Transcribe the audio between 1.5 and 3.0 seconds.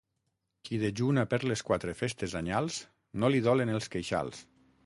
les quatre festes anyals